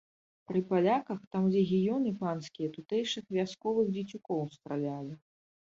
[0.51, 5.13] Пры паляках там легіёны панскія тутэйшых вясковых дзецюкоў стралялі.